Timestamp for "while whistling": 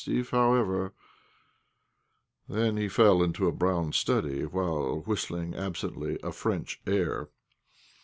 4.47-5.53